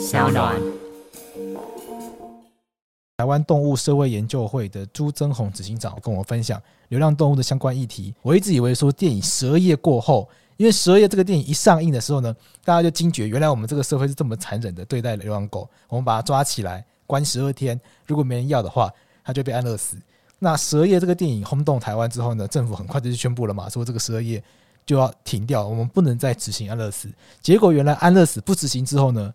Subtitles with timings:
[0.00, 0.60] 小暖。
[3.16, 8.14] 台湾动物社会研究会的朱增宏执行长跟我分享流浪动物的相关议题。
[8.22, 15.68] 我一直以为说电影《十二夜》过后，因为《十二夜》这个电影一上映的时候呢，大家就惊觉原来我们这个社会是这么残忍的对待流浪狗。
[15.88, 18.90] 我们把它抓起来关十二天，如果没人要的话，
[19.24, 19.96] 它就被安乐死。
[20.38, 24.42] 那《十二夜》这个电影轰动台湾之后呢，政府很快就宣布了嘛，说这个十二夜
[24.84, 27.08] 就要停掉，我们不能再执行安乐死。
[27.40, 29.32] 结果原来安乐死不执行之后呢，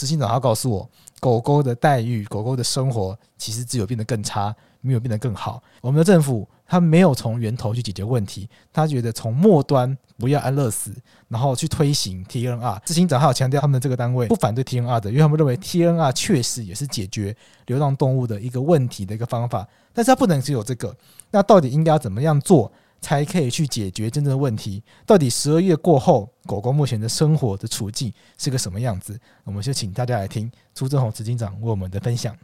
[0.00, 0.88] 执行长他告诉我。
[1.20, 5.62] 狗狗的待遇，狗狗的生活其实只有变得更差，没有变得更好。
[5.82, 10.94] 我们的政府他没有从源头去解决问题，他觉得从末端不要安乐死，
[11.28, 12.80] 然后去推行 TNR。
[12.86, 20.96] 执行长还有强调，他们这个单位不反对 TNR 的，因为他们认为 TNR 确实也是解决流浪动物的一个问题的一个方法，但是它不能只有这个。
[21.30, 22.72] 那到底应该要怎么样做？
[23.00, 24.82] 才可以去解决真正的问题。
[25.06, 29.18] 到底十二月过后，狗狗目前的生活的处境是个什么样子？
[29.44, 32.36] 我们就请大家来听朱正宏执行长为我们的分享。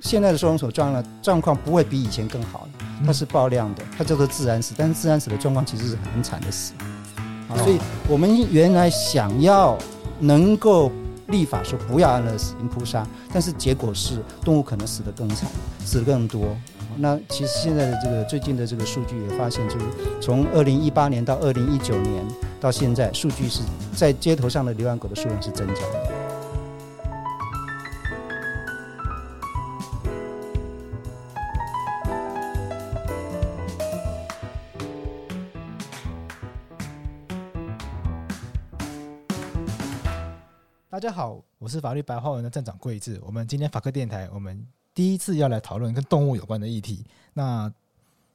[0.00, 2.68] 现在的收容所状况状况不会比以前更好，
[3.04, 6.72] 它是爆量的，它叫做自然死，但是自然死的状况其实是很惨的死。
[7.48, 9.76] 啊，所以我们原来想要
[10.20, 10.92] 能够
[11.26, 15.50] 立法说不要安乐死、扑杀，但是结果是动物可能死得更惨，
[15.84, 16.56] 死得更多。
[17.00, 19.86] 那其实现在的这个最近的这个数据也发现，就是
[20.20, 22.24] 从二零一八年到二零一九年
[22.60, 23.62] 到现在，数据是
[23.94, 25.82] 在街头上的流浪狗的数量是增加。
[40.90, 44.66] 大家好，我是法律白话文的站长桂智，我们今天法客电台，我们。
[44.98, 47.72] 第一次要来讨论跟动物有关的议题，那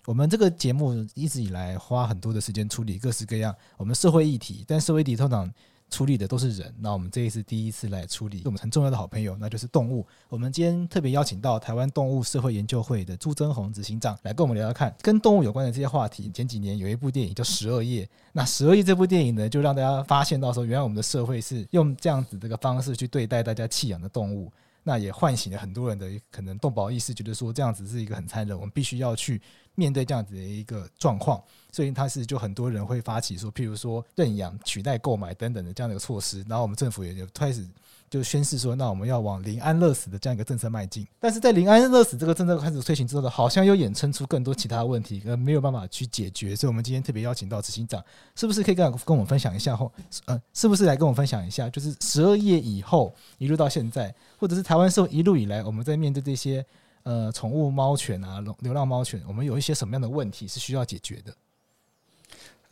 [0.05, 5.53] 我们这个节目一直以来花很多的时间处理各式各样我们社会议题，但社会议题通常
[5.89, 10.07] 处理的都是人，那我们这一次第一次来处理我们很重要的好朋友，那就是动物。
[10.29, 16.31] 我们今天特别邀请到台湾动物社会研究会的朱增宏执行长来跟我们聊聊看跟动物有关的这些话题。
[16.33, 24.49] 前几年有一部电影叫《十二夜》，那《十二夜》这部电影呢，就让大家发现到说，原来我们的社会是用这样子这个方式去对待大家弃养的动物。
[24.83, 29.41] 那也唤醒了很多人的可能动保意识，觉得说这样子是一个很残忍，我们必须要去
[29.75, 37.67] 面对这样子的一个状况，所以他是就很多人会发起说，譬如说认养取代购买等等的这样的一个措施，然后我们政府也就开始。
[38.13, 41.03] 就宣示说，那我们要往临安乐死的这样一个政策迈进。
[41.19, 46.55] 但是在临安乐死这个政策开始推行之后呢，好像又衍生出更多其他问题，呃，没有办法去解决。
[46.55, 47.99] 所以，我们今天特别邀请到执行长，
[48.35, 49.91] 是不是可以跟跟我们分享一下后，
[50.25, 56.63] 呃，是不是来跟我们分享一下，就是十二月以后一路到现在，或者是台湾社会一路以来，我们在面对这些
[57.01, 61.33] 呃宠物猫犬啊、流浪猫犬，我们有一些什么样的问题是需要解决的？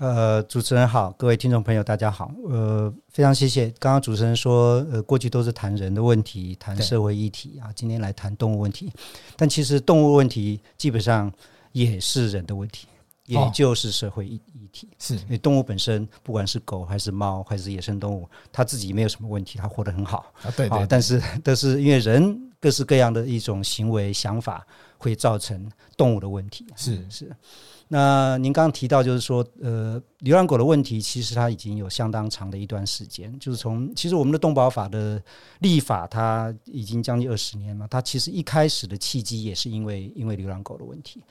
[0.01, 2.31] 呃，主持人好，各位听众朋友，大家好。
[2.49, 8.91] 呃，非常谢谢刚刚主持人说，呃，过去都是谈人的问题，谈社会议题啊，今天来谈动物问题。
[9.37, 11.31] 但其实动物问题基本上
[11.71, 12.87] 也是人的问题，
[13.27, 14.89] 也就是社会议议题。
[14.97, 20.49] 是，因为动物本身，不管是狗还是猫还是野生动物，它自己没有什么问题，它活得很好啊。
[20.57, 20.87] 对对。
[20.87, 24.65] 但是但是因为人各式各样的一种行为想法，
[24.97, 26.65] 会造成动物的问题。
[26.75, 27.31] 是是。
[27.93, 33.37] 那您刚刚提到，就是说，呃，流浪狗的问题，其实它已经有相当长的一段时间。
[33.37, 35.21] 就是从其实我们的动保法的
[35.59, 37.85] 立法，它已经将近二十年了。
[37.89, 41.21] 它其实一开始的契机也是因为因为流浪狗的问题。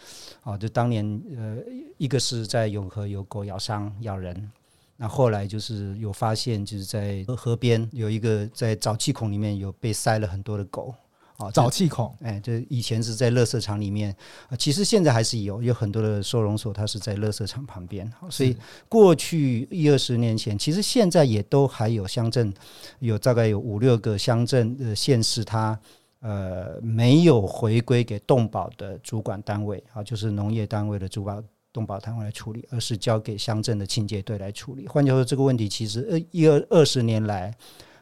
[0.42, 1.56] 啊，就当年呃，
[1.96, 4.52] 一个是在永和有狗咬伤咬人，
[4.98, 10.94] 那后来就是有发现，就是在河边有一个在沼气孔里面有被塞了很多的狗。
[11.40, 14.14] 啊，沼气孔，哎，这以前是在垃圾场里面，
[14.58, 18.10] 其实现在还是有，有很多的收容所，它是在垃圾场旁边。
[18.28, 18.54] 所以
[18.90, 22.52] 过去一二十年前，其实现在也都还有乡镇，
[22.98, 25.78] 有大概有五六个乡镇的县市，它
[26.20, 31.42] 呃没有回归给动保的主管单位啊，就是农业单位的主管
[31.72, 34.86] 动保单位来处理，而是交给乡镇的清洁队来处理。
[34.86, 37.56] 换句话说，这个问题其实呃一二二十年来。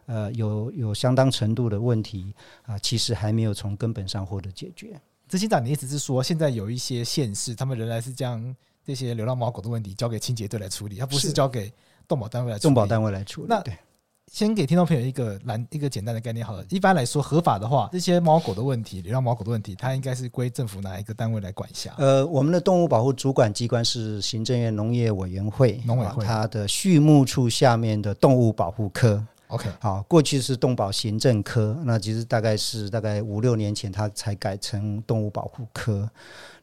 [0.08, 4.98] 呃，有有相当程度的问题啊、呃，其实还没有从根本上获得解决。
[5.28, 11.70] 执行长，你意思是说，现在有一些县市，他们仍然是将这些流浪猫狗的问题交给清洁队来处理，而不是交给
[12.08, 12.62] 动保单位来处理。
[12.62, 13.48] 动保单位来处理。
[13.50, 13.62] 那
[14.32, 16.64] 先给听众朋友一个蓝一个简单的概念好了。
[16.70, 21.94] 一般来说，合法的话，这些猫狗的问题，流浪猫狗的问题，它应该是归政府哪一个单位来管辖？
[21.98, 29.22] 呃，我们的动物保护主管机关是行政院农业委员会，农委会，它的畜牧处下面的动物保护科。
[29.48, 36.08] OK，好，过去是动保行政科，那其实大概是大概五六年前，它才改成动物保护科。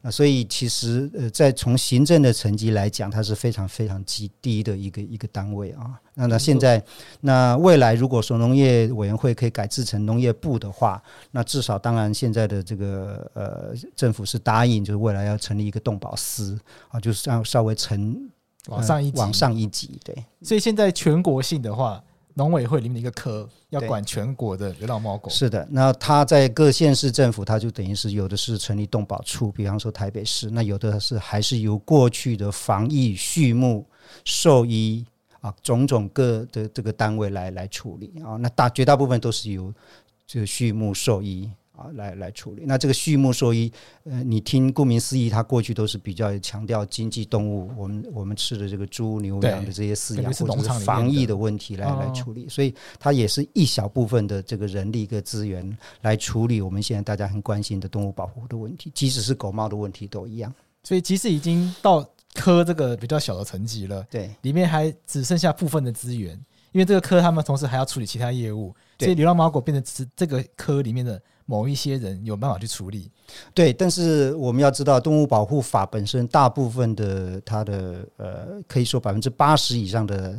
[0.01, 5.99] 那所以其实呃，在从行政的层级来讲，它是非常非常极低的一个一个单位啊。
[6.13, 6.81] 那那现在，
[7.21, 11.01] 那未来如果说农业委员会可以改制成农业部的话，
[11.31, 16.55] 那至少当然现在的这个呃政府是答应，就是未来要成立一个动保司
[16.89, 18.29] 啊，就是要稍微成
[18.67, 19.99] 往上一级，往上一级。
[20.03, 21.99] 对，所以现在全国性的话。
[22.37, 25.65] 农委会里面的一个科要管全国的流浪猫狗，是的。
[25.71, 33.85] 那他在各县市政府，他就等于是有的是成立动保处，比方说台北市，那有的是还是由过去的防疫、畜牧、
[34.25, 35.05] 兽医
[35.39, 38.35] 啊种种各的这个单位来来处理啊。
[38.35, 39.73] 那大绝大部分都是由
[40.27, 41.49] 这个畜牧兽医。
[41.75, 42.63] 啊，来来处理。
[42.65, 43.71] 那这个畜牧兽医，
[44.03, 60.53] 呃，你听顾名思义，它过去都是比较强调经济动物，我们我们吃的这个猪牛羊的这些饲养或者是防疫的问题来来处理，所以它也是一小部分的这个人力跟资源来处理我们现在大家很关心的动物保护的问题，即使是狗猫的问题都一样。
[60.83, 66.33] 所以即使已经到科这个比较小的层级了，对，里面还只剩下部分的资源，
[66.71, 71.21] 因为这个科他们同时还要处理其他业务，所以流浪猫狗变成只是这个科里面的。
[71.45, 73.11] 某一些人有办法去处理，
[73.53, 80.35] 对，但是我们要知道，动物保护法本身大部分的它的呃，可以说百分之八十以上的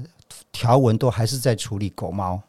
[0.50, 2.42] 条文都还是在处理狗猫。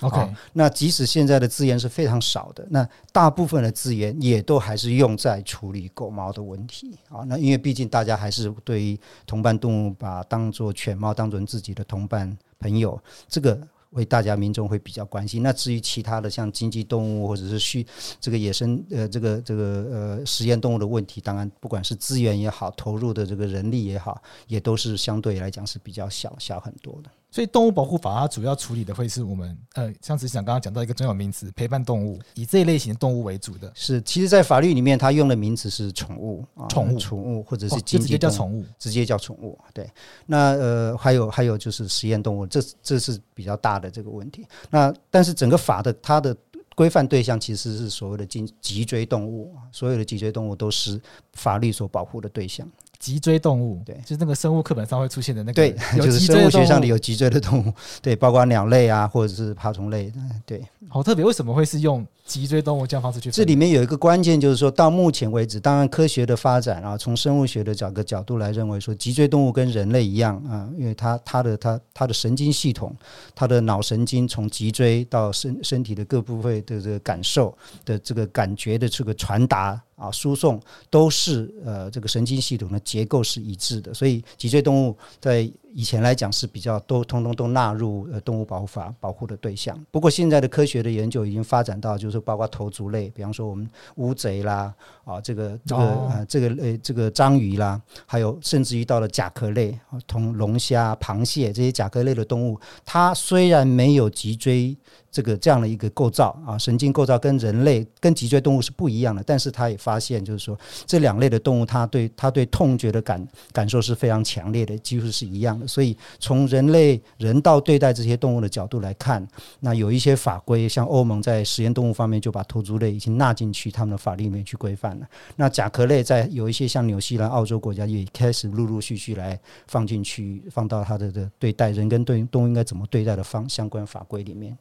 [0.00, 7.24] OK，哦，那即使现在的资源是非常少的，那大部分的资源也都还是用在处理狗猫的问题啊。
[7.26, 12.96] 那因为毕竟大家还是对于同伴动物把当做犬猫当做自己的同伴朋友，
[13.28, 13.58] 这个。
[13.94, 15.42] 为大家民众会比较关心。
[15.42, 17.84] 那至于其他的像经济动物或者是畜
[18.20, 27.10] 这个野生呃这个这个呃实验动物的问题，当然不管是资源也好，投入的这个人力也好，也都是相对来讲是比较小小很多的。
[27.34, 33.72] 所以动物保护法它主要处理的会是我们呃，像执行长刚刚讲到一个专有名词，陪伴动物，以这一类型的动物为主的。
[33.74, 39.58] 是，其实，在法律里面，它用的名词是宠物，宠物，宠物或者是直接叫宠物，直接叫宠物。
[39.72, 39.90] 对，
[40.26, 44.46] 那呃，还有还有就是实验动物，这这是比较大的这个问题。
[44.70, 46.36] 那但是整个法的它的
[46.76, 51.00] 规范对象其实是所谓的脊脊椎动物，所有的脊椎动物都是
[51.32, 52.64] 法律所保护的对象。
[53.04, 57.70] 脊椎动物，对，就是那个生物课本上会出现的那个，对，就是生物学上的有脊椎的动物，
[58.00, 60.10] 对，包括鸟类啊，或者是爬虫类，
[60.46, 63.30] 对，好特别，为什么会是用脊椎动物这样方式去？
[63.30, 72.96] 这里面有一个关键，就是说到目前为止，当然科学的发展啊，从生物学的角个角度来认为说，脊椎动物跟人类一样啊，因为它它的它它的神经系统，
[73.34, 77.54] 它的脑神经从脊椎到身身体的各部位的这个感受
[77.84, 79.78] 的这个感觉的这个传达。
[80.04, 80.60] 啊，输送
[80.90, 89.76] 都是呃，这个神经系统的结构是一致的，所以脊椎动物在以前来讲是比较都通通都纳入呃动物保护法保护的对象。
[89.90, 94.72] 不过现在的科学的研究已经发展到，就是包括头足类，比方说我们乌贼啦，
[95.04, 99.76] 啊这个这个呃这个呃这个章鱼啦，还有甚至于到了甲壳类，
[100.06, 104.76] 同龙虾、螃蟹这些甲壳类的动物，它虽然没有脊椎
[105.10, 110.56] 这个这样的一个构造啊，神经构造跟人类跟脊椎动物是不一样的，但是它也发现就是说
[110.86, 115.63] 这两类的动物，它对它对痛觉的感感受是非常强烈的，几乎是一样的。
[115.66, 119.26] 所以，从人类人道对待这些动物的角度来看，
[119.60, 125.06] 那有一些法规，像欧盟在实验动物方面就把头足类已经纳进去他们的法律里面去规范了。
[125.36, 134.56] 那甲壳类在有一些像纽西兰、澳洲国家也开始陆陆续续来放进去，放到它的的对待人跟对动物应该怎么对待的方相关法规里面。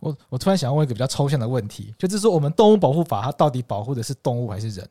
[0.00, 4.88] 我我突然想要问一个比较抽象的问题，就是说我们动物保护法它到底保护的是动物还是人？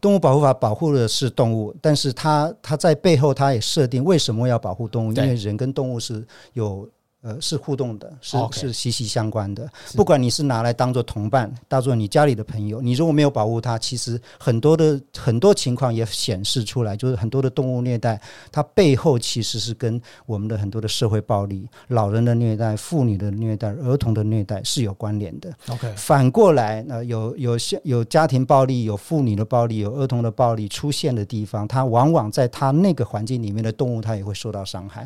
[0.00, 5.12] 动物保护法保护的是动物，但是它它在背后它也设定为什么要保护动物？
[5.12, 6.88] 因为人跟动物是有。
[7.22, 9.68] 呃，是互动的，是是息息相关的。
[9.94, 18.18] 不管你是拿来当做同伴，当做你家里的朋友，你如果没有保护它，其实很多的很多情况也显示出来，就是很多的动物虐待，
[18.50, 25.52] 它背后其实是跟我们的很多的社会暴力、老人的虐待、妇女的虐待、儿童的虐待是有关联的。
[25.68, 35.02] OK，反过来，那有有有家庭暴力、有妇女的暴力、有儿童的暴力出现的地方，它往往在它那个环境里面的动物，它也会受到伤害。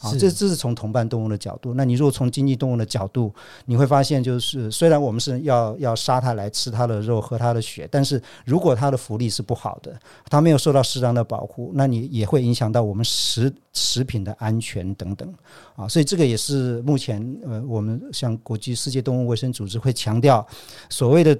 [0.00, 1.74] 啊，这这是从同伴动物的角角度。
[1.74, 3.32] 那你如果从经济动物的角度，
[3.66, 9.96] 你会发现，就是虽然我们是要要杀它来吃它的肉、喝它的血，但是如果它的福利是不好的，
[10.28, 15.32] 它没有受到适当的保护，那你也会影响到我们食食品的安全等等
[15.76, 15.86] 啊。
[15.86, 20.46] 所以这个也是目前呃，我们像国际世界动物卫生组织会强调
[20.90, 21.38] 所谓的。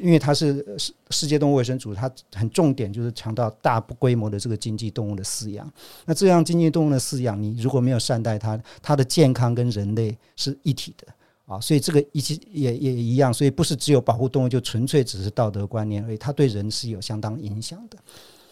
[0.00, 5.70] 因为它是世世界动物卫生组织，它很重点就是强调大规模的这个经济动物的饲养。
[6.06, 11.06] 那这样经济动物的饲养，你如果没有善待它，它的健康跟人类是一体的
[11.44, 11.60] 啊。
[11.60, 17.98] 所以这个一起也也一样，所以不是只有保护动物就纯粹只是道德观念而已，它对人是有相当影响的。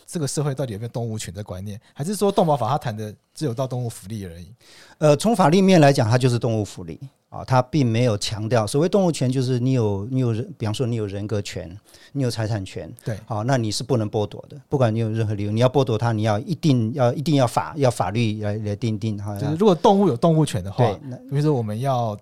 [0.05, 4.53] 这个社会到底有没有动物权的观念，还是说动保法它谈的只有到动物福利而已？
[4.99, 7.01] 呃，从法律面来讲，它就是动物福利。
[7.33, 11.75] 啊，他并没有强调所谓动物权，就是你有你有人，比方说你有人格权，
[12.13, 19.35] 你有财产权，对，好，那你是不能剥夺的，不管你有任何理由，你要剥夺它，你要一定要一定要法要法律来来定定哈。
[19.39, 22.15] 就是如果动物有动物权的话，对，那比如说我们要。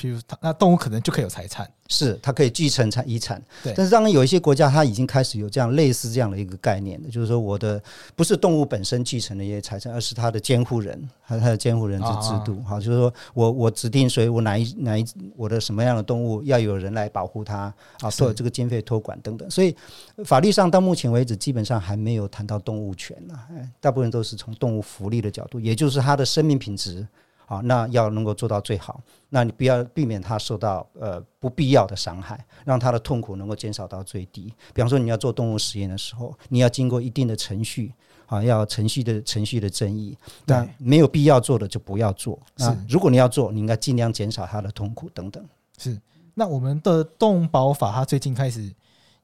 [0.00, 3.42] 比如它，那动物可能就可以有财产，是它可以继承产遗产。
[3.62, 7.82] 对，但是当然有一些国家，它已经开始有这样类似这样的一个概念的，就是说我的
[8.16, 12.62] 不是动物本身继承的一些财产，而是它的监护人和它的监护人之制度。
[12.62, 15.04] 好，就是说我我指定谁，我哪一哪一
[15.36, 19.50] 我的什么样的动物要有人来保护它啊，做这个经费托管等等。
[19.50, 19.76] 所以
[20.24, 23.38] 法律上到目前为止，基本上还没有谈到动物权了，
[23.80, 27.06] 大部分都是从动物福利的角度，也就是它的生命品质。
[27.50, 34.54] 好，那要能够做到最好，那你不要避免他受到呃不必要的伤害，让他的痛苦能够减少到最低。
[34.72, 37.92] 比方说，你要做动物实验的时候，你要经过一定的程序，
[38.26, 40.16] 啊，要程序的程序的争议。
[40.46, 42.38] 那没有必要做的就不要做。
[42.56, 45.44] 是，如果你要做，你应该尽量减少他的痛苦等等。
[45.76, 46.00] 是，
[46.34, 48.72] 那我们的动保法，它最近开始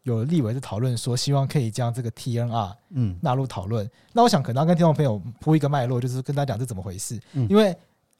[0.03, 3.87] 有立委在讨论说，希望可以将这个 TNR 嗯纳入讨论。
[3.87, 7.73] 嗯、那我想可能要跟听众朋友铺一个脉络，就是跟大家讲这怎么回事，嗯、因为。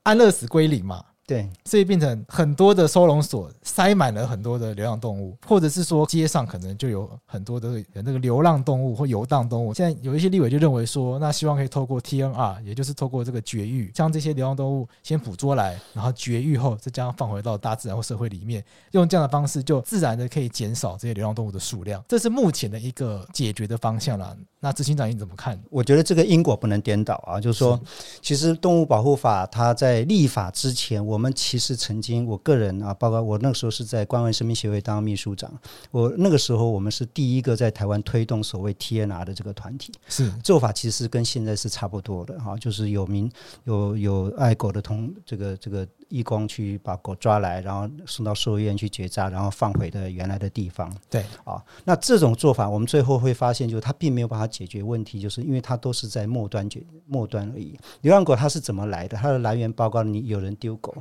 [0.07, 1.05] 安乐死归零嘛。
[1.27, 9.75] 对，所以变成很多的收容所塞满了很多的流浪动物，或者是说街上可能就有很多的那个流浪动物或游荡动物。
[9.75, 22.01] 现在有一些立委就认为说，那希望可以透过 TNR，也就是透过这个绝育，将这些流浪动物先捕捉来，然后绝育后再将放回到大自然或社会里面，用这样的方式就自然的可以减少这些流浪动物的数量。
[22.07, 24.33] 这是目前的一个解决的方向啦。
[24.67, 25.61] 那执行长你怎么看？
[25.71, 27.81] 我觉得这个因果不能颠倒啊，就是说，
[28.23, 31.17] 其实动物保护法它在立法之前，我。
[31.19, 35.51] 们其实曾经，我个人啊，包括我那个时候是在关爱生命协会当秘书长。
[35.91, 39.93] 我那个时候，我们是第一个在台湾推动所谓 TNR 的这个团体。
[40.09, 43.31] 是做法其实跟现在是差不多的哈，就是有名
[43.65, 50.95] 有有爱狗的同这个这个义工去把狗抓来，然后送到兽医院去结扎，然后放回的原来的地方。
[51.11, 57.79] 对啊，那这种做法，我们最后会发现，就是它并没有办法解决问题，就是因为它都是在末端解末端而已。
[58.03, 59.17] 流浪狗它是怎么来的？
[59.17, 60.95] 它的来源包括你有人丢狗。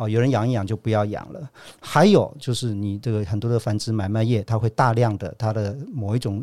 [0.00, 1.50] 哦，有人养一养就不要养了。
[1.78, 6.42] 还有就是你这个很多的繁殖买卖业，它会大量的它的某一种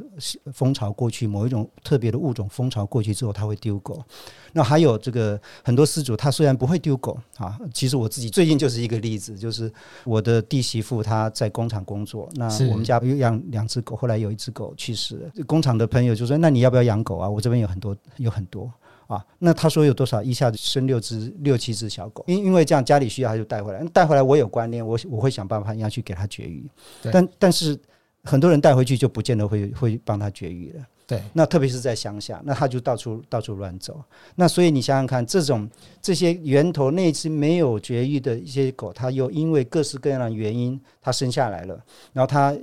[0.53, 3.99] 风潮过去，某一种特别的物种风潮过去之后，它会丢狗。
[4.53, 9.71] 那还有这个很多失主，他虽然不会丢狗啊，其实我自己最近就是一个例子，就是
[10.03, 15.31] 我的弟媳妇她在工厂工作，那我们家有养两只狗，后来有一只狗去世了。
[15.47, 17.27] 工厂的朋友就说：“那你要不要养狗啊？
[17.27, 18.71] 我这边有很多，有很多。”
[19.07, 20.21] 啊，那他说有多少？
[20.21, 23.81] 一下子生六只、六七只小狗，因因为这样家里需要，他就带回来。
[23.93, 26.69] 带回来我有观念，我我会想办法要去给他绝育。
[27.11, 27.79] 但但是
[28.23, 30.85] 很多人带回去就不见得会会帮他绝育了。
[31.07, 34.03] 对，那特别是在乡下，那他就到处到处乱走。
[34.35, 35.69] 那所以你想想看，这种
[36.01, 42.53] 这些源头那只没有绝育的一些狗，它又因为各式各样的原因，它生下来了，然后它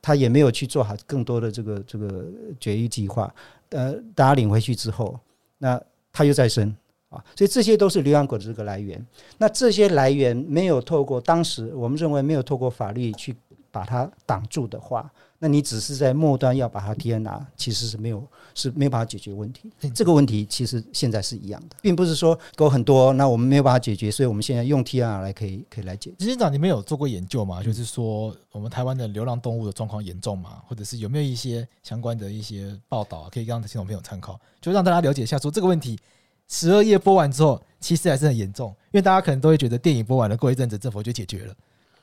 [0.00, 2.24] 它也没有去做好更多的这个这个
[2.58, 3.30] 绝育计划。
[3.68, 5.20] 呃，大家领回去之后。
[5.58, 5.80] 那
[6.12, 6.74] 它又再生
[7.08, 9.04] 啊，所以这些都是流浪狗的这个来源。
[9.38, 13.34] 那这些来源没有透过当时我们认为没有透过法律去
[13.70, 15.10] 把它挡住的话，
[15.44, 19.70] 那你只是在末端要把它 TNR，其实是没有是没有办法解决问题。
[19.94, 26.16] 这个问题其实现在是一样的，并不是说狗很多，那我们没有办法解决，所以我们现在用 TNR 来可以可以来解决。
[26.18, 27.62] 执行长，你们有做过研究吗？
[27.62, 30.62] 就是说我们台湾的流浪动物的状况严重吗？
[30.66, 34.40] 或者是有没有一些相关的一些报道可以让听众朋友参考？
[34.62, 35.98] 就让大家了解一下，说这个问题
[36.48, 38.70] 十二页播完之后，其实还是很严重。
[38.92, 41.54] 因为大家可能都会觉得电影播完了，过一阵子政府就解决了。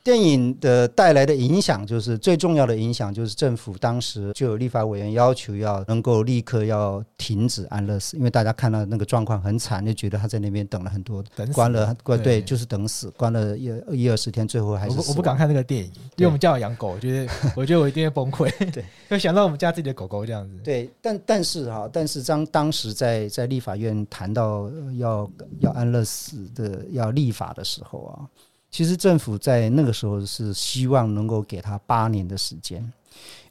[0.04, 20.58] 电影的带来的影响，就是最重要的影响，就是政府当时就有立法委员要求要能够立刻要停止安乐死，因为大家看到那个状况很惨，就觉得他在那边等了很多，关了关对，对，就是等死，关了一一二十天，最后还是我不，我不敢看那个电影，因为我们家有养狗，我觉得我觉得我一定会崩溃，对， 就想到我们家自己的狗狗这样子。
[20.64, 25.30] 对，但但是哈，但是当当时在在立法院谈到要
[25.60, 28.26] 要安乐死的要立法的时候啊。
[28.72, 32.82] 其实政府在那个时候是希望能够给他八年的时间，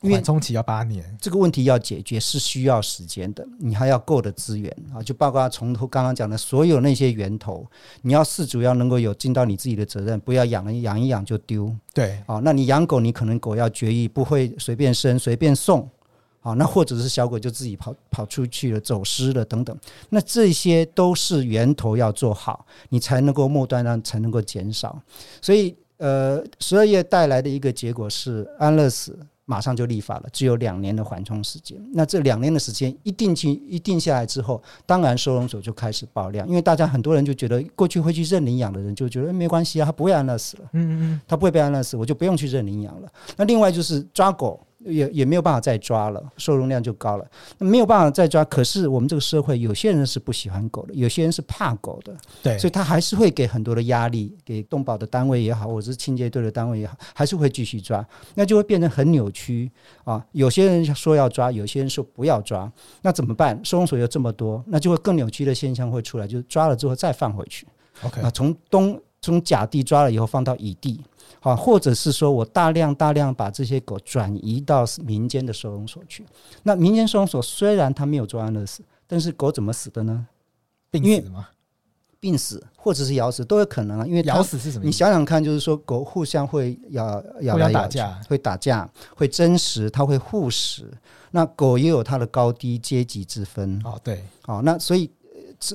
[0.00, 7.66] 因为缓冲期要八年，这个问题要解决是需要时间的，你还要够的资源啊，就包括从头刚刚讲的所有那些源头，
[8.00, 15.86] 你要饲主要能够有尽到你自己的责任，不要养了养一养就丢，对，啊，那你养狗，你可能狗要绝育，不会随便生随便送。
[16.42, 19.76] 好，那或者是小狗就自己跑跑出去了，走失了等等，
[20.08, 24.98] 那这些都是源头要做好，你才能够末端呢才能够减少。
[25.42, 31.76] 所以，呃，十二月带来的一个结果是安乐死马上就立法了，只有两年的缓冲时间。
[31.92, 43.12] 那这两年的时间一定去一定下来之后，当然收容所就开始爆量，因为大家很多人就觉得过去会去认领养的人就觉得没关系啊，他不会安乐死了，嗯嗯嗯，他不会被安乐死，我就不用去认领养了。
[43.36, 44.58] 那另外就是抓狗。
[44.84, 47.26] 也也没有办法再抓了，收容量就高了。
[47.58, 59.70] 那没有办法再抓，可是我们这个社会有些人是不喜欢狗的，有些人是怕狗的，对，所以他还是会给很多的压力，给动保的单位也好，或者是清洁队的单位也好，还是会继续抓，那就会变成很扭曲
[60.04, 60.24] 啊。
[60.32, 62.70] 有些人说要抓，有些人说不要抓，
[63.02, 63.60] 那怎么办？
[63.64, 67.66] 收容所又这么多，那就会更扭曲的现象会出来，就是抓了之后再放回去。
[68.02, 71.00] OK，啊，从东从甲地抓了以后放到乙地。
[71.38, 76.26] 好，或者是说我大量大量把这些狗转移到民间的收容所去。
[76.64, 80.26] 那民间收容所虽然它没有做安乐死，但是狗怎么死的呢？
[80.90, 81.48] 病死吗？
[82.18, 84.06] 病死或者是咬死都有可能啊。
[84.06, 84.84] 因为咬死是什么？
[84.84, 90.90] 你想想看，就是说狗互相会咬咬来咬去，会打架，会争食，它会护食。
[91.30, 93.80] 那狗也有它的高低阶级之分。
[93.84, 95.10] 哦，对，好，那所以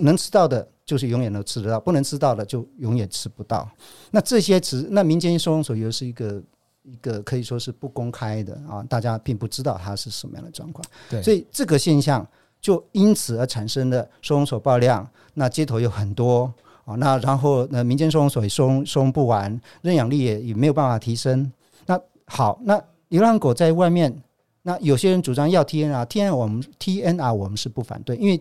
[0.02, 0.68] 能吃到的。
[0.86, 3.68] 就是永远都吃得到，不能吃到的就永远吃不到。
[4.12, 6.44] 那这些只那民间收容所又是一个
[6.84, 10.86] 一个可以说是不公开的啊，大家并不知道它是什么样的状况。
[11.10, 12.26] 对，所以这个现象
[12.62, 16.54] 就因此而产生了收容所爆量，那街头有很多
[16.86, 21.52] 啊，那然后那民间收容所也收收容不完，认养率也也没有办法提升。
[21.88, 24.16] 那好，那流浪狗在外面，
[24.62, 28.40] 那有些人主张要 TNR，TNR 我们 TNR 我们是不反对，因为。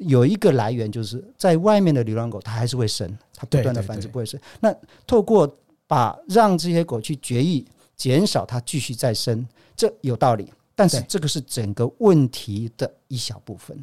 [0.00, 4.38] 有一个来源，就是在外面的流浪狗，它还是会生，它不断的繁殖不会生。
[4.60, 4.74] 那
[5.06, 5.52] 透过
[5.86, 7.64] 把让这些狗去绝育，
[7.96, 10.52] 减少它继续再生，这有道理。
[10.74, 13.76] 但是这个是整个问题的一小部分。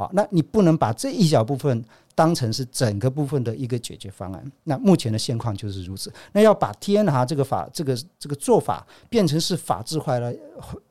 [0.00, 1.84] 好，那你不能把这一小部分
[2.14, 4.52] 当成是整个部分的一个解决方案。
[4.64, 6.10] 那目前的现况就是如此。
[6.32, 10.32] 那要把 TNR 这个法，这个这个做法变成是法制化了。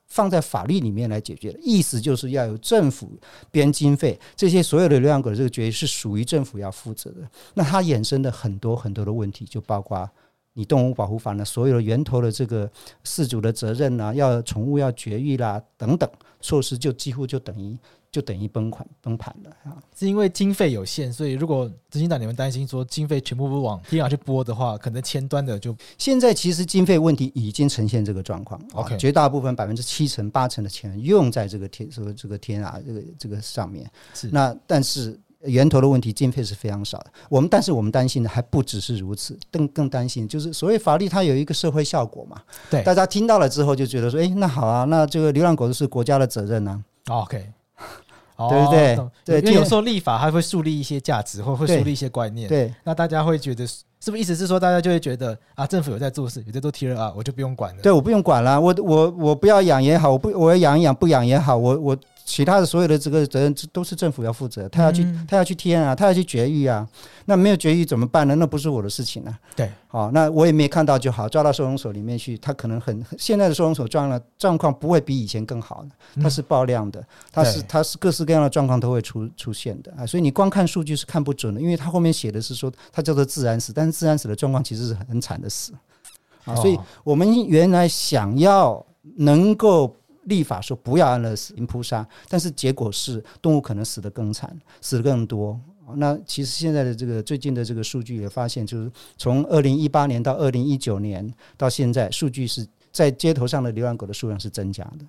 [0.06, 3.08] 放在法律里面来解决的意思，就是要由政府
[3.52, 7.18] 编经费，这些所有的流浪狗的这个决议是属于政府要负责的。
[7.54, 10.10] 那它衍生的很多很多的问题，就包括
[10.54, 12.68] 你动物保护法呢，所有的源头的这个
[13.04, 17.78] 饲主的责任啊，要宠物要绝育啦等等措施，就几乎就等于。
[18.12, 19.78] 就等于崩盘崩盘了啊！
[19.96, 28.60] 是因为经费有限，所以如果执行长你们担心说经费全部不往天涯去拨的话，可能前端的就现在其实经费问题已经呈现这个状况。
[28.72, 33.88] OK，绝大部分百分之七成八成的钱用在这个天这个这个天涯这个这个上面。
[34.12, 37.12] 是那但是源头的问题经费是非常少的。
[37.28, 42.42] 我们但是我们担心的还不只是如此，更更担心就是所谓法律它有一个社会效果嘛。
[42.68, 47.22] 对，大家听到了之后就觉得说，哎，那好啊，那这个流浪狗是国家的责任呢、啊。
[47.22, 47.52] OK。
[48.48, 49.40] 对不对？
[49.40, 52.48] 对，因为有时候立法还会树立一些价值，或会树立一些观念。
[52.48, 57.82] 对，那大家会觉得，是不是意思是说，大家就会觉得啊，政府有在做事，有在做 TNR，我就不用管了。
[57.82, 61.96] 对，我不用管了，我我我不要养也好，我不我要养一养，不养也好，我我。
[62.30, 66.86] 其他的所有的这个责任都是政府要负责，他要去他要去填啊，他要去绝育啊，
[67.24, 68.36] 那没有绝育怎么办呢？
[68.36, 69.36] 那不是我的事情啊。
[69.56, 75.84] 对，好，那我也没看到就好，抓到收容所里面去，他可能很现在的收容所状了状况不会比以前更好，
[76.22, 79.92] 它是爆量的，它是它是各式各样的状况都会出出现的。
[79.98, 85.72] 啊，所以你光看数据是看不准的，因为它后面写的是说它叫做自然死，但是自然死的状况其实是很惨的死。
[86.44, 89.96] 啊，所以我们原来想要能够。
[90.30, 95.60] 立法说不要安乐死、扑杀，但是结果是动物可能死得更惨，死得更多。
[95.96, 105.04] 那其实现在的这个最近的这个数据也发现，就是从二零一八年到二零一九年到现在，数据是在街头上的流浪狗的数量是增加的，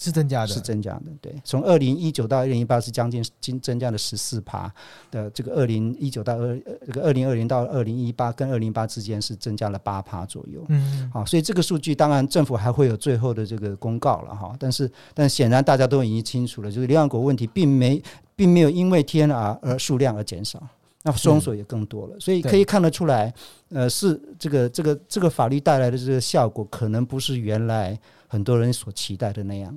[0.00, 1.12] 是增加的，是增加的。
[1.20, 4.72] 对，从二零一九到二零一八是将近增增加了十四趴
[5.10, 10.64] 的这个二零一九到二这个二零二零到二零一八跟二零一八之间是增加了八趴左右。
[10.68, 18.02] 嗯，好，所以这个数据当然政府还会有最后的这个公告了哈，但是但显然大家都已经清楚了，就是流浪狗问题并没
[18.34, 20.58] 并没有因为 TNR 而数量而减少。
[21.02, 23.32] 那松手也更多了，所以可以看得出来，
[23.70, 27.98] 呃，是这个这个这个法律带来的这个效果，可能不是原来
[28.30, 29.76] 很多人所期待的那样。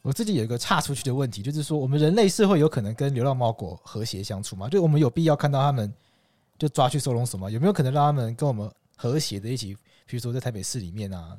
[0.00, 4.68] 我自己有一个岔出去的问题，就是说，我们人类社会有可能跟流浪猫狗和谐相处吗？
[4.68, 5.92] 就我们有必要看到他们
[6.58, 7.50] 就抓去收容所吗？
[7.50, 9.74] 有没有可能让他们跟我们和谐的一起，
[10.06, 11.38] 比如说在台北市里面啊？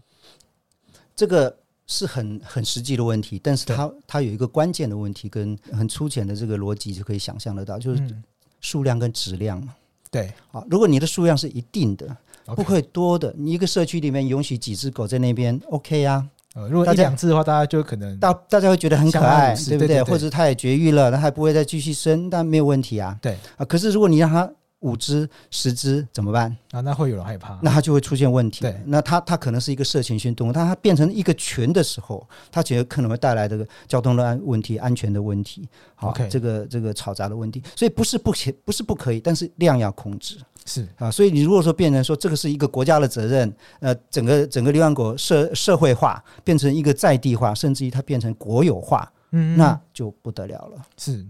[1.15, 8.21] 这个是很很实际的问题，但是它它有一个关键的问题，跟很粗浅的这个逻辑就可以想象得到，就是。
[8.61, 9.75] 数量跟质量嘛，
[10.09, 12.17] 对啊，如果你的数量是一定的，
[12.53, 16.27] 不会多的，你一个社区里面允许几只狗在那边，OK 啊。
[16.53, 20.01] 呃，如果一两只的话，大家就可能大大家会觉得很可爱，对不对？
[20.03, 23.17] 或者它也绝育了，那还不会再继续生，但没有问题啊。
[23.21, 26.79] 对啊，可是如果你让它五只、十只怎么办啊？
[26.79, 28.61] 那会有人害怕，那它就会出现问题。
[28.61, 37.61] 对，那它它可能是一个社群性动物，但它变成一个群的时候，它觉得可能会带来这个交通的安问题、安全的问题，好.这个这个嘈杂的问题。
[37.75, 40.37] 所以不是不行不是不可以，但是量要控制。
[40.65, 50.85] 是啊，所以你如果说变成说这个是一个国家的责任，呃，整个整个流浪狗社社会化变成一个在地化，甚至于它变成国有化，嗯，那就不得了了。
[50.97, 51.25] 是。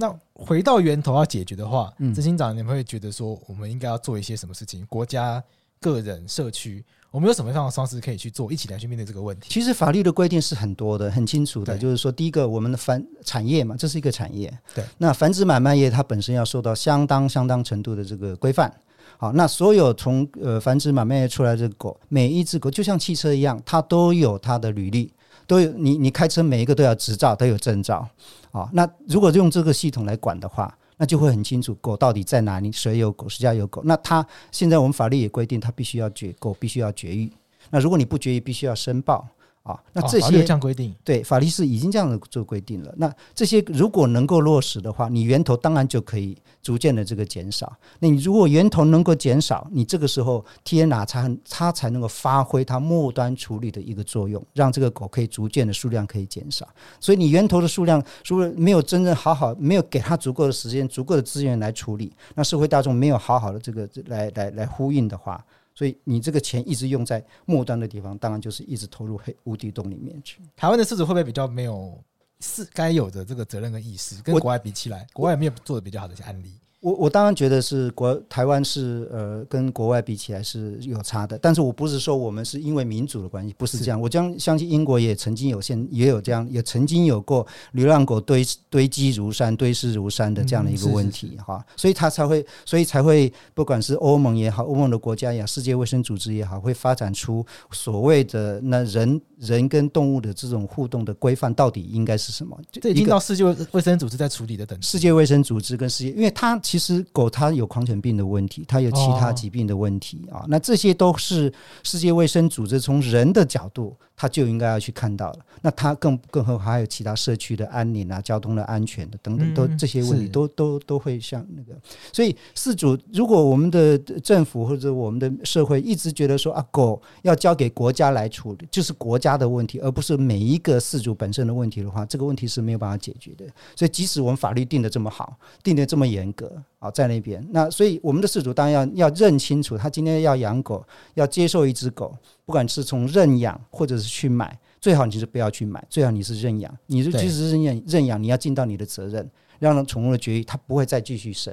[0.00, 4.86] 那回到源头要解决的话，执行长，你们会觉得说，我们应该要做一些什么事情？
[4.86, 5.42] 国家、
[5.80, 9.48] 个人、社区，我们有什么样的方式可以去做，一起来去面对这个问题？
[9.48, 11.76] 其实法律的规定是很多的，很清楚的。
[11.76, 14.52] 就是说，第一个，我们的繁产业嘛，这是一个产业。
[14.74, 14.84] 对。
[14.98, 18.72] 那繁殖买卖业它本身要受到相当相当程度的这个规范。
[19.16, 25.12] 好，那所有从呃繁殖买卖业出来的这个狗，每一只狗就像汽车一样，它都有它的履历。
[25.46, 28.06] 都有你，你开车每一个都要执照，都有证照，
[28.52, 33.80] 啊，那如果用这个系统来管的话，那就会很清楚狗到底在哪里，谁有狗，谁家有狗。
[33.84, 37.32] 那他现在我们法律也规定，他必须要绝狗，必须要绝育。
[37.70, 39.26] 那如果你不绝育，必须要申报。
[39.68, 42.94] 啊，那这些这样规定，对，法律是已经这样的做规定了。
[42.96, 47.70] 那这些如果能够落实的话，你源头当然就可以逐渐的这个减少。
[47.98, 56.66] 那你如果源头能够减少，你这个时候 TNR 才它才能够发挥它末端处理的一个作用，让这个狗可以逐渐的数量可以减少。
[56.98, 65.44] 所以你源头的数量如果没有真正好好，没有给它足够的时间、足够的资源来处理，那社会大众没有好好的这个来来来呼应的话。
[65.78, 70.40] 所以你这个钱一直用在末端的地方，当然就是一直投入黑无底洞里面去。
[70.56, 71.96] 台湾的市主会不会比较没有
[72.40, 76.52] 是该有的这个责任跟意识，跟国外比起来，国外有没有做的比较好的一些案例？
[76.80, 84.00] 我我当然觉得是国台湾是呃跟国外比起来是有差的，但是我不是说我们是因为民主的关系，不是这样。
[84.00, 102.56] 我将相信英国也曾经有现也有这样，也曾经有过流浪狗堆堆积如山、堆尸如山的这样的一个问题哈，所以他才会，所以才会不管是欧盟也好，欧盟的国家也好，世界卫生组织也好，会发展出所谓的那人人跟动物的这种互动的规范到底应该是什么？
[102.70, 106.56] 这已经到世界卫生组织在处理的等世界卫生组织跟世界，因为它。
[106.68, 111.50] 其实狗它有狂犬病的问题，它有其他疾病的问题啊，那这些都是
[111.82, 113.96] 世界卫生组织从人的角度。
[114.20, 121.78] 他就应该要去看到了，那他更更何况还有其他社区的安宁啊、交通的安全的等等，都这些问题都都都会像那个。
[122.12, 133.46] 所以事主，如果我们的政府或者我们的社会一直觉得说啊，狗要交给国家来处理，就是国家的问题，而不是每一个事主本身的问题的话，这个问题是没有办法解决的。
[133.76, 142.16] 所以，即使我们法律定的这么好，定的这么严格啊，在那边，那所以我们的饲主当然要要认清楚，他今天要养狗，要接受一只狗。
[142.44, 146.78] 不管是从认养或者是去买，最好你是不要去买，最好你是认养。
[146.86, 151.52] 你是即使是认养，认养你要尽到你的责任，让宠物的绝育它不会再继续生。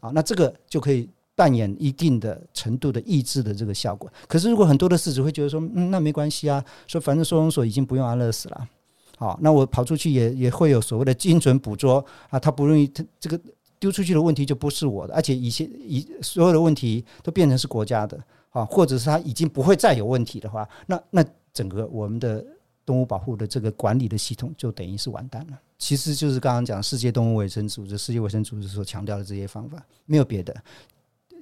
[0.00, 4.08] 啊，那这个就可以扮演一定的程度的抑制的这个效果。
[4.28, 8.68] 可是如果很多的饲主会觉得说，嗯，那没关系啊，说反正收容所已经不用安乐死了，
[9.16, 13.40] 好，那我跑出去也也会有所谓的精准捕捉啊，它不容易，它这个
[13.80, 18.18] 丢出去的问题就不是我的，而且一些一所有的问题都变成是国家的。
[18.50, 22.42] 啊，或者是它已经不会再有问题的话，那那整个我们的
[22.82, 25.60] 动物保护的这个管理的系统就等于是完蛋了。
[25.76, 30.56] 其实就是刚刚讲世界动物卫生组织、世界卫生组织所强调的这些方法，没有别的，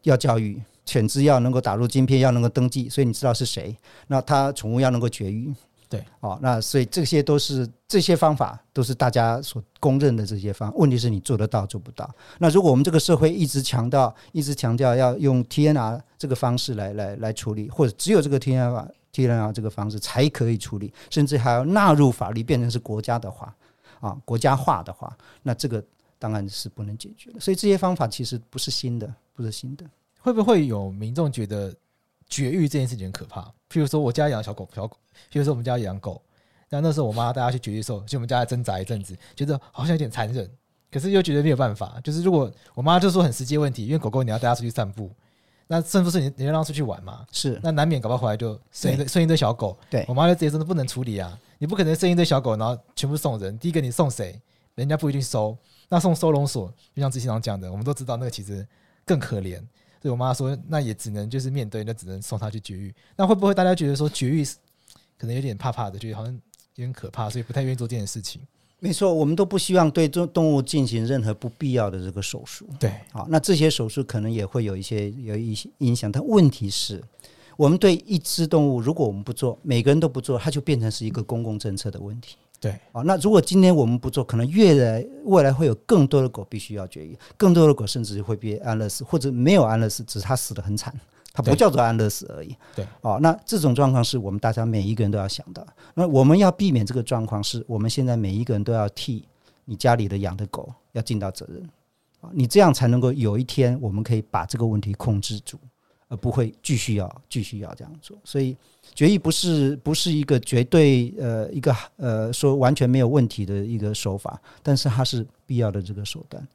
[0.02, 3.74] 要教育犬只要能够打入晶片，要能够登记，所以你知道是谁。
[4.08, 5.54] 那它宠物要能够绝育。
[5.88, 12.12] 对，哦，那所以这些都是这些方法都是大家所公认的这些方法，问题是你做得到做不到。
[12.38, 23.54] 那如果我们这个社会一直强调，一直强调要用 TNR 这个方式来来来处理，或者只有这个 TNR TNR 这个方式才可以处理，甚至还要纳入法律，变成是国家的话
[24.00, 25.82] 啊，国家化的话，那这个
[26.18, 27.38] 当然是不能解决的。
[27.38, 29.84] 所以这些方法其实不是新的，不是新的。
[30.20, 31.72] 会不会有民众觉得
[32.28, 33.48] 绝育这件事情很可怕？
[33.70, 34.96] 譬如说我家养小狗，小狗，
[35.32, 36.22] 譬如说我们家养狗，
[36.68, 40.50] 那那时候我妈带它去绝育的时候，就我们家还挣扎一阵子，觉得好像有点残忍。
[40.88, 45.10] 可是又觉得没有办法，就是如果我妈就说很实际问题，因为狗狗你要带它出去散步，
[45.66, 47.26] 那是不是你你要让它出去玩嘛？
[47.32, 49.76] 是，那难免搞不好回来就生一堆生一堆小狗。
[49.90, 53.58] 对，我妈就直接说不能处理啊，你不可能生一堆小狗然后全部送人。
[53.58, 54.40] 第一个你送谁，
[54.76, 58.66] 人家不一定收，那送收容所，就像之前讲的，我们都知道那个其实
[59.04, 59.60] 更可怜。
[60.00, 62.94] 所以我妈说那也只能就是面对，那只能送它去绝育。
[63.16, 64.44] 那会不会大家觉得说绝育
[65.18, 66.40] 可能有点怕怕的，觉得好像有
[66.84, 68.40] 点可怕，所以不太愿意做这件事情？
[68.78, 72.68] 没错，我们都不希望对动动物进行任何不必要的这个手术。
[72.78, 77.02] 对，好，那这些手术可能也会有一些有一些影响，但问题是，
[77.56, 82.36] 我们对一只动物，如果我们不做，每个人都不做，它就变成是一个公共政策的问题。
[82.60, 90.94] 对，好，那如果今天我们不做，可能越来未来会有更多的狗必须要绝育，更多的狗甚至会被安乐死，或者没有安乐死，只是它死得很惨。
[91.32, 92.56] 它不叫做安乐死而已。
[92.74, 95.66] 对，哦，那这种状况是我们大家每一个人都要想的。
[95.92, 99.22] 那我们要避免这个状况，是我们现在每一个人都要替
[99.66, 101.62] 你家里的养的狗要尽到责任。
[102.22, 105.58] 啊，你这样才能够有一天我们可以把这个问题控制住，
[106.08, 108.16] 而不会继续要继续要这样做。
[108.24, 108.56] 所以
[108.94, 116.46] 绝育不是不是一个绝对呃一个呃说完全没有问题的一个手法，但是它是必要的这个手段。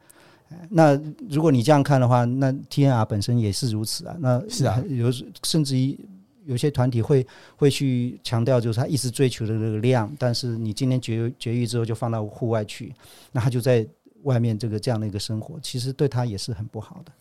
[0.70, 4.16] 那如果你这样看的话，那 TNR 本身也是如此啊。
[4.20, 5.10] 那是啊，有
[5.44, 5.98] 甚至于
[6.46, 12.94] 有些团体会会去强调，就是他一直追求的这个量，但是你今天绝绝育之后就放到户外去，
[13.32, 13.88] 那他就在
[14.24, 17.12] 外面这个这样的一个生活，其实对他也是很不好的。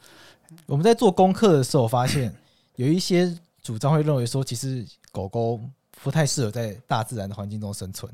[0.67, 2.35] 我们在做功课的时候发现，
[2.77, 5.61] 有一些主张会认为说，其实狗狗
[6.03, 8.11] 不太适合在大自然的环境中生存。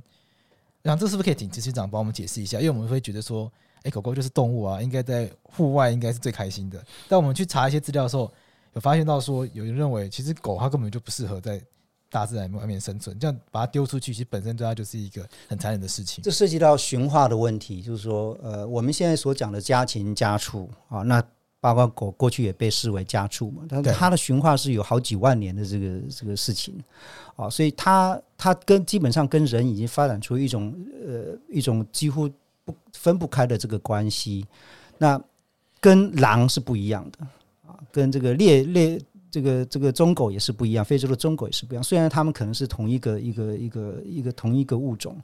[0.83, 2.59] 然后这是不是可以请执行长帮我们解释一下？
[2.59, 3.51] 因为我们会觉得说。
[3.83, 6.85] 哎，狗狗就是动物啊，应该在户外应该是最开心的。
[7.09, 8.33] 但我们去查一些资料的时候，
[8.72, 11.62] 有发现到说，有人认为其实狗它根本就不适合在
[12.11, 16.25] 大自然外面生存，这样把它丢出去，其实本身对它就是一个很残忍的事情。
[16.25, 21.22] 这涉及到驯化的问题，就是说，呃，我们现在所讲的家禽家畜啊，那
[21.74, 26.74] 包括狗过去也被视为家畜嘛，但它的驯化是有好几万年的这个这个事情
[27.37, 30.74] 啊，所以它它跟基本上跟人已经发展出一种
[31.07, 32.31] 呃一种几乎。
[32.66, 34.44] 不分不开的这个关系，
[34.98, 35.22] 那
[35.81, 37.24] 跟狼是不一样的
[37.64, 39.00] 啊，跟这个猎猎
[39.37, 41.85] 这个这个中狗也是不一样，非洲的中狗也是不一样。
[41.85, 45.14] 虽然它们可能是同一个一个一个一个同一个物种，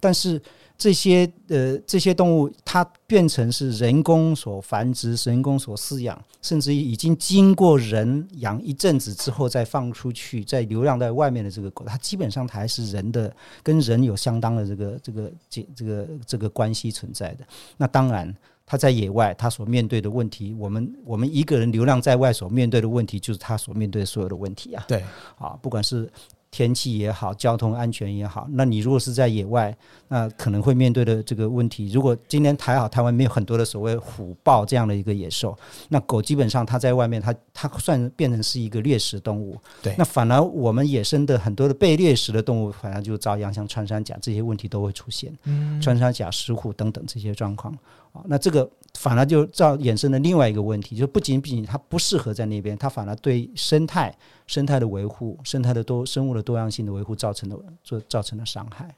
[0.00, 0.42] 但是
[0.76, 17.46] 这些呃这些动物它变成是人工所繁殖、人工所饲养，甚至于已经经过人养一阵子之后再放出去、再流浪在外面的这个狗，它基本上它还是人的，跟人有相当的这个这个这这个这个关系存在的。
[17.76, 18.34] 那当然。
[18.70, 24.84] 他在野外，他所面对的问题，我们我们一个人流浪在外所面对的问题，就是他所面对所有的问题啊。
[24.86, 25.02] 对，
[25.38, 26.08] 啊，不管是。
[26.52, 29.72] 天气也好，交通安全也好，那你如果是在野外，
[30.08, 31.92] 那可能会面对的这个问题。
[31.92, 35.56] 如果今天还好，台湾没有很多的所谓虎豹这样的一个野兽，
[35.90, 39.56] 那狗基本上它在外面，它它算变成是一个掠食动物。
[39.80, 45.32] 对，那反而我们野生的很多的被掠食的动物，反而就遭殃，像穿山甲这些问题都会出现。
[45.44, 47.72] 嗯，穿山甲、石虎等等这些状况
[48.12, 48.70] 啊，那这个。
[48.98, 54.14] 反而就造衍生了另外一个问题，就不仅仅它不适合在那边，它反而对生态、
[54.46, 58.94] 生态的维护、生态的多生物的多样性的维护造成了做造成了伤害。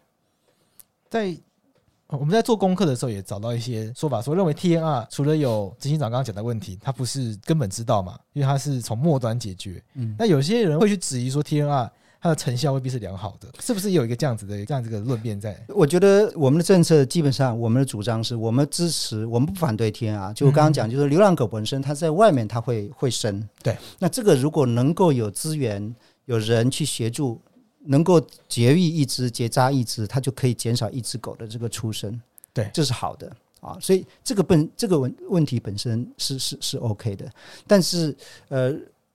[1.08, 1.36] 在
[2.08, 9.80] 我们在做功课的时候，也找到一些说法，说认为 TNR 除了有执行长刚刚讲的问题，它不是根本之道嘛，因为它是从末端解决。
[9.94, 11.88] 嗯，那有些人会去质疑说 TNR。
[12.22, 15.60] 它的成效未必是良好的，是不是有一个这样子的这样子的论辩在？
[15.66, 20.32] 我觉得我们的政策基本上，我们的主张是我们支持，我们不反对天啊。
[20.32, 23.76] 就我刚刚讲，就是流浪狗本身它在外面它会会生，对。
[23.98, 25.92] 那这个如果能够有资源、
[26.26, 27.40] 有人去协助，
[27.86, 32.22] 能够绝育一只、结扎一只，它就可以减少一只狗的这个出生，
[32.54, 33.28] 对，这是好的
[33.60, 33.76] 啊。
[33.80, 37.28] 所以这个本这个问问题本身是是是 OK 的，
[37.66, 38.72] 但是呃。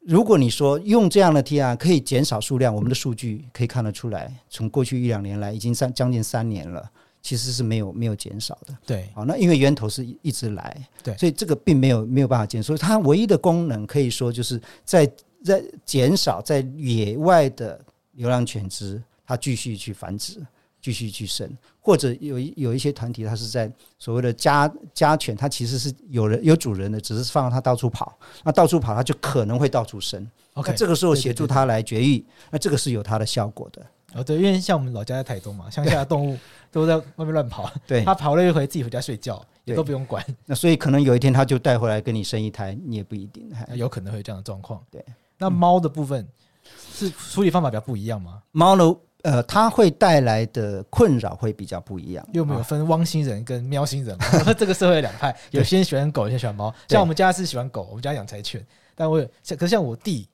[0.07, 6.89] 如果你说用这样的 TNR 可以减少数量，我们的数据可以看得出来，从过去一两年来，已经三将近三年了，
[7.21, 8.73] 其实是没有没有减少的。
[8.85, 12.63] 对，好，那因为源头是一直来，对，所以这个并没有没有办法减。
[12.63, 15.11] 所以它唯一的功能可以说就是在
[15.43, 17.77] 在减少在野外的
[18.13, 20.39] 流浪犬只，它继续去繁殖，
[20.81, 30.25] 继续去生，或者有有一些团体，它是在所谓的家家犬，它其实是有人有主人的，只是放它到处跑，那到处跑，它就可能会到处生。
[30.53, 33.85] OK，这个时候协助它来绝育，那这个是有它的效果的。
[34.13, 36.37] 哦，对，因为像我们老家在台东嘛，乡下的动物
[36.71, 40.25] 都在外面乱跑，对，它跑了一回自己回家睡觉，也都不用管。
[40.45, 44.81] 那所以可能有一天它就带回来跟你生一胎，你也不一定， 有可能会有这样的状况。
[44.89, 45.03] 对，
[45.37, 46.25] 那猫的部分
[46.93, 48.41] 是处理方法比较不一样吗？
[48.51, 48.95] 猫呢？
[49.27, 52.25] 呃，它会带来的困扰会比较不一样。
[52.29, 56.73] 因为我们有分汪星人跟喵星人嘛， 这个社会两派，有些人喜欢狗，有些人喜欢猫。
[56.87, 60.27] 像我们家是喜欢狗，我们家养柴犬，但我有像，可是像我弟。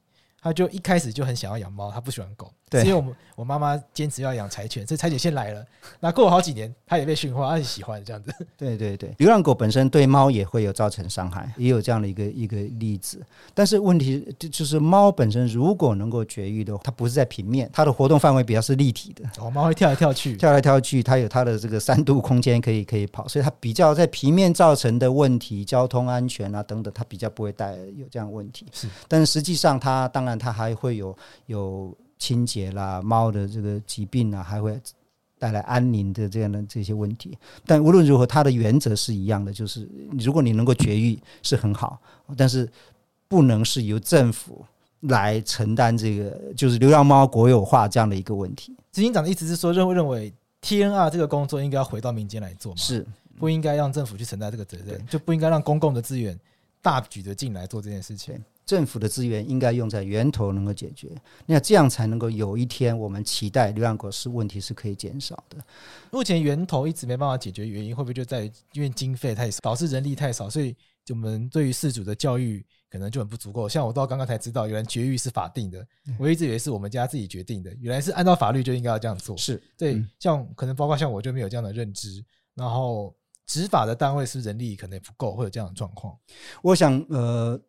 [0.43, 5.65] 他就一开始就很想要养猫，他不喜欢狗，对，因为我们我妈妈坚持要养柴犬，所以柴犬先来了。
[6.01, 8.33] 那过了好几年，他也被驯化，他很喜欢这样子。
[8.57, 13.21] 对对对，流浪狗本身对猫也会有造成伤害，也有这样的一个一个例子。
[13.53, 19.23] 但是问题就是猫本身如果能够绝育的话，它不是在平面，它的活动范围比较是立体的。
[19.39, 28.65] 哦，猫会跳来跳去，跳来跳去，它有它的这个三度空间可以可以跑，所以它比较在平面造成的问题，交通安全啊等等，它比较不会带有这样的问题。
[28.73, 31.17] 是，但是实际上它当然它还会有。
[31.47, 34.79] 有清洁啦，猫的这个疾病啊，还会
[35.37, 37.37] 带来安宁的这样的这些问题。
[37.65, 42.01] 但无论如何，它的原则是一样的，就是如果你能够绝育是很好，
[42.37, 42.67] 但是
[43.27, 44.65] 不能是由政府
[45.01, 48.73] 来承担这个，就是流浪猫国有化这样的一个问题。
[48.93, 52.77] 执行长的意思是说，认认为 TNR 这个工作应该要回到民间来做吗？
[52.77, 53.05] 是
[53.37, 56.39] 不应该让政府去承担这个责任，就不应该让公共的资源
[56.81, 58.41] 大举的进来做这件事情。
[58.65, 61.09] 政府的资源应该用在源头，能够解决，
[61.45, 65.57] 那这样才能够有一天，我们期待流浪狗是问题是可以减少的。
[66.11, 70.75] 目前源头一直没办法解决，原因会不会就在于因为经费太少，导致人力太少，所以
[71.09, 73.67] 我们对于事主的教育可能就很不足够。
[73.67, 75.85] 像我到刚刚才知道，原来绝育是法定的，
[76.17, 79.35] 我一直以为是我们家自己决定的，原来是按照法律就应该要这样做。
[79.35, 82.23] 是对，像可能包括像我就没有这样的认知，
[82.55, 83.13] 然后
[83.45, 86.17] 执法的单位是人力可能也不够，会有这样的状况。
[86.61, 87.61] 我想呃。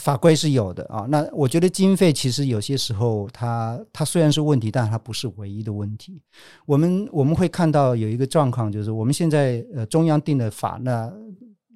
[0.00, 6.20] 法规是有的啊，那我觉得经费其实有些时候它它虽然是问题，但它不是唯一的问题。
[6.64, 11.12] 我们我们会看到有一个状况，就是我们现在呃中央定的法，那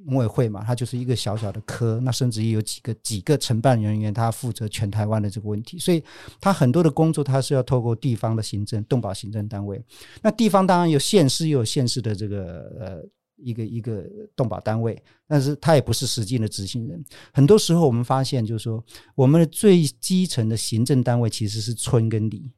[0.07, 6.03] 农委会嘛，它就是一个小小的科，那甚至于有几个几个承办人员，他负责全台湾的这个问题，所以
[6.41, 9.83] 他很多的工作他是要透过地方的行政动保行政单位。
[10.23, 13.05] 那地方当然有县市，又有县市的这个呃。
[13.37, 14.05] 一个一个
[14.37, 17.05] 动保单位，但是他也不是实际的执行人。
[17.33, 22.51] 很多时候我们发现，就是说，我们的最基层的行政单位其实是村跟里。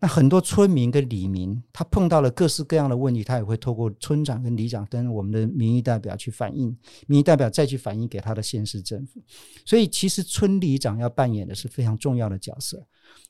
[0.00, 9.20] 那很多村民跟里民，他碰到了各式各样的问题，他也会透过村长跟里长跟我们的民意代表去反映，民意代表再去反映给他的县市政府。
[9.64, 12.86] 所以，其实村里长要扮演的是非常重要的角色。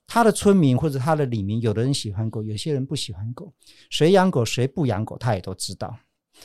[0.07, 3.53] 他的村民或者他的里民，有的人喜欢狗，有些人不喜欢狗，
[3.91, 5.99] 谁养狗谁不养狗，他也都知道。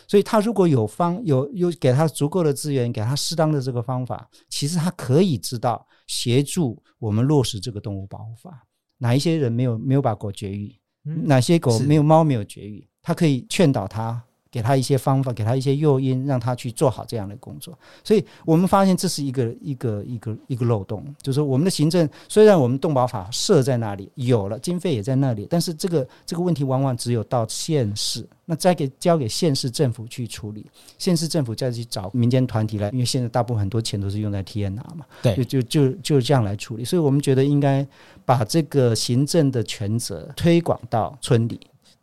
[0.07, 8.65] 所以，他如果有方有有给他足够的资源，给他适当的这个方法，其实他可以知道协助我们落实这个动物保护法。
[8.97, 10.73] 哪一些人没有没有把狗绝育？
[11.03, 12.87] 哪些狗没有猫没有绝育？
[13.01, 14.23] 他可以劝导他。
[14.53, 17.75] 给他一些方法，给他一些诱因，让他去做好这样的工作。
[18.03, 30.63] 所以我们发现这是一个一个一个一个漏洞，就是说我们的行政虽然我们动保法设在那里，有了经费也在那里，但是这个这个问题往往只有到县市，那再给交给县市政府去处理，
[30.99, 36.85] 县市政府再去找民间团体来，因为现在大部分很多钱都是用在 TNR 嘛，对，就就就就这样来处理。
[36.85, 37.83] 所以我们觉得应该
[38.23, 41.59] 把这个行政的权责推广到村里。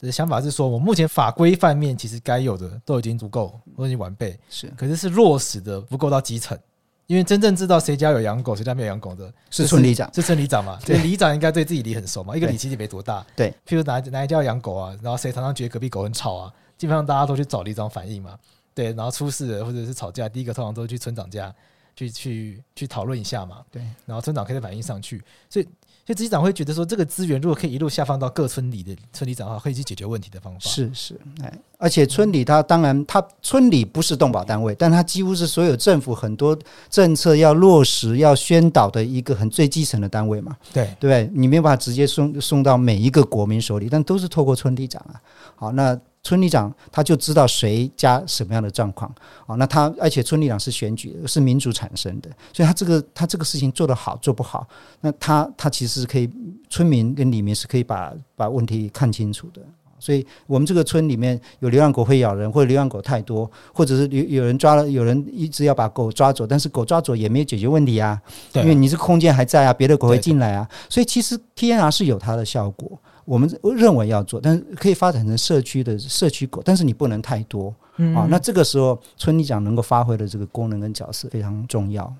[0.06, 4.38] 的想法是说，我目前法规范面其实该有的都已经足够，都已经完备。
[4.48, 6.58] 是，可是是落实的不够到基层，
[7.06, 10.78] 因为真正知道谁家有养狗，谁家没有养狗的，是村里长，是村里长嘛？
[10.86, 12.34] 对，里长应该对自己里很熟嘛。
[12.34, 13.24] 一个里其实没多大。
[13.36, 18.38] 对，譬如哪哪一家要养狗啊，然后谁常常觉得隔壁狗很吵啊，基本上大家都去找里长反映嘛。
[18.74, 21.54] 对，然后出事了或者是吵架，第一个通常都去村长家
[21.94, 23.58] 去去去讨论一下嘛。
[23.70, 25.68] 对，然后村长可以反映上去，所以。
[26.10, 30.58] 所以执行长会觉得说，这个资源如果可以一路下放到各村里的村里长的话，可以去解决问题的方法。
[30.58, 40.56] 是是，哎，而且村里他当然他村里不是动保单位，但他几乎是所有政府很多政策要落实、要宣导的一个很最基层的单位嘛。
[40.72, 45.14] 对对，你没有办法直接送送到每一个国民手里，但都是透过村里长啊。
[45.54, 45.96] 好，那。
[46.22, 49.10] 村里长他就知道谁家什么样的状况
[49.46, 54.66] 啊，那他而且村里长是选举的，是民主产生的，所以他这个他这个事情做得好做不好，
[55.00, 56.30] 那他他其实是可以
[56.68, 59.62] 村民跟里面是可以把把问题看清楚的。
[59.98, 68.18] 所以我们这个村里面有流浪狗会咬人，或者流浪狗太多，或者是有有人抓了，有人一直要把狗抓走，但是狗抓走也没有解决问题啊，
[68.54, 72.98] 因为你这个空间还在啊，别的狗会进来啊，所以其实 TNR 是有它的效果。
[73.30, 78.26] 我们认为要做，但是可以发展成社区的社区狗，但是你不能太多嗯啊。
[78.28, 82.12] 那这个时候，村里长能够发挥的这个功能跟角色非常重要。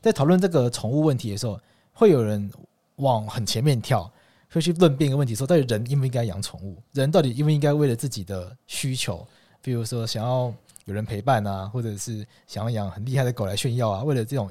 [0.00, 1.58] 在讨论这个宠物问题的时候，
[1.92, 2.48] 会有人
[2.96, 4.08] 往很前面跳，
[4.48, 6.80] 会去论辩一个问题：说到底人应不应该养宠物？
[6.92, 9.26] 人到底应不应该为了自己的需求，
[9.60, 14.48] 比如说想要有人陪伴啊，或者是想要养很厉害的狗来炫耀啊，为了这种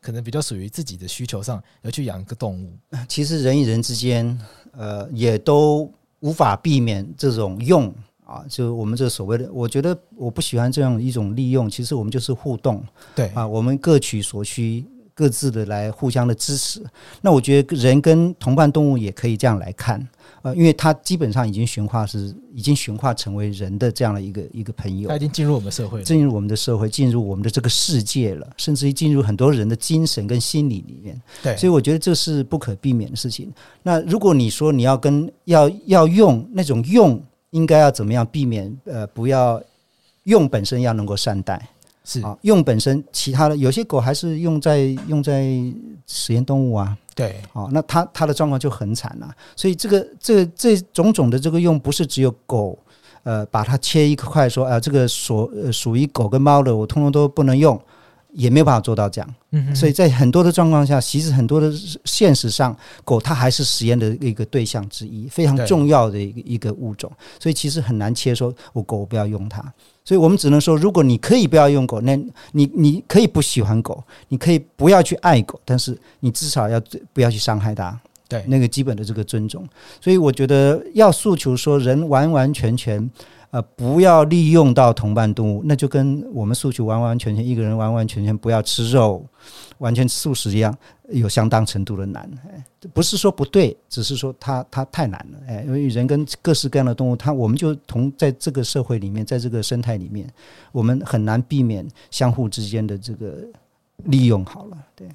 [0.00, 2.72] 可能比较属于自己的需求上而去养一个动物？
[3.08, 4.40] 其实人与人之间，
[4.76, 5.90] 呃，也都
[6.20, 7.92] 无法避免这种用
[8.24, 11.68] 啊，就我们这所谓的，我觉得我不喜欢这样一种利用。
[11.68, 12.82] 其实我们就是互动，
[13.14, 14.84] 对啊，我们各取所需。
[15.12, 16.82] 各自的来互相的支持，
[17.20, 20.00] 那我觉得人跟同伴动物也可以这样来看，
[20.42, 31.20] 呃，因为它基本上已经驯化是已经驯化成为人的这样的一个一个朋友，它已经进入我们社会，进入我们的社会，进入我们的这个世界了，甚至于进入很多人的精神跟心理里面。
[31.42, 33.52] 对，所以我觉得这是不可避免的事情。
[33.82, 38.74] 那如果你说你要跟要要用那种用，应该要怎么样避免？
[38.84, 39.62] 呃，不要
[40.24, 41.68] 用本身要能够善待。
[42.12, 45.44] 是啊，用本身其他的有些狗还是用在用在
[46.08, 49.32] 实验动物啊，对，哦，那它它的状况就很惨了。
[49.54, 52.76] 所以这个这这种种的这个用不是只有狗，
[53.22, 57.80] 呃，把它切一块说啊，这个所呃属于狗跟猫的，我通通都不能用，
[58.32, 59.34] 也没有办法做到这样。
[59.52, 61.72] 嗯，所以在很多的状况下，其实很多的
[62.04, 67.08] 现实上，狗它还是实验的一个对象之一，非常重要的一个一个物种。
[67.38, 69.62] 所以其实很难切说，我狗不要用它。
[70.10, 72.16] 所以我们只能说，如果你可以不要用狗，那
[72.50, 76.82] 你你可以不喜欢狗，你可以不要去爱狗，但是你至少要
[77.12, 77.96] 不要去伤害它。
[78.26, 79.64] 对，那个基本的这个尊重。
[80.00, 83.08] 所以我觉得要诉求说，人完完全全
[83.52, 89.24] 呃不要利用到同伴动物，那就跟我们诉求完完全全一个人完完全全不要吃肉，
[89.78, 90.76] 完全素食一样。
[91.12, 100.32] 有相当程度的难，哎，不是说不对，只是说它它太难了，哎，因为人跟各式各样的动物，它我们就同在这个社会里面，在这个生态里面，
[100.70, 103.38] 我们很难避免相互之间的这个
[104.04, 104.44] 利用。
[104.44, 105.08] 好了，对，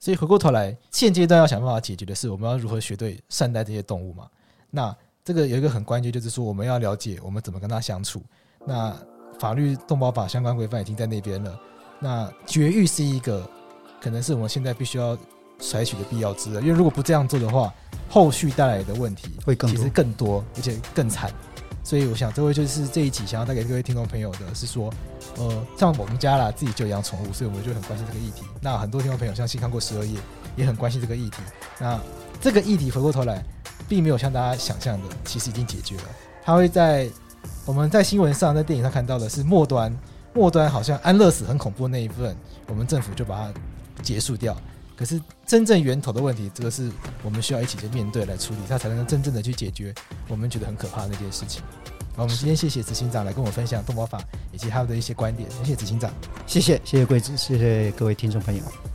[0.00, 4.26] 所以回过头来，现阶段要想办法解决的是，我们要如何学对善待这些动物嘛？
[4.70, 8.22] 那这个有一个很关键，就是说我们要了解我们怎么跟它相处。
[8.66, 8.96] 那
[9.38, 11.60] 法律动保法相关规范已经在那边了，
[12.00, 13.46] 那绝育是一个。
[14.02, 15.16] 可能是我们现在必须要
[15.60, 17.72] 采取的必要之恶，因为如果不这样做的话，
[18.08, 21.30] 后续带来的问题会更，其实更多，而且更惨。
[21.84, 24.92] 所以我想，这位就是这一集想要带给各位听众朋友的是说，
[25.36, 28.44] 呃，像我们家啦，自己就养宠物，所以我们就很关心这个议题。
[28.60, 30.18] 那很多听众朋友相信看过十二页，
[30.56, 31.38] 也很关心这个议题。
[31.78, 32.00] 那
[32.40, 33.44] 这个议题回过头来，
[33.88, 36.04] 并没有像大家想象的，其实已经解决了。
[36.44, 37.08] 它会在
[37.64, 39.96] 我们在新闻上、在电影上看到的是末端，
[40.34, 42.36] 末端好像安乐死很恐怖的那一部分，
[42.68, 43.52] 我们政府就把它。
[44.02, 44.56] 结束掉，
[44.96, 46.90] 可是真正源头的问题，这个是
[47.22, 49.94] 我们需要一起去面对来处理，它才能真正的去解决
[50.28, 51.62] 我们觉得很可怕的那件事情。
[52.14, 54.22] 好，我们今天谢谢执行长来跟我分享动魔法
[54.52, 56.12] 以及他的一些观点，谢谢执行长，
[56.46, 58.91] 谢谢谢谢贵子，谢谢各位听众朋友。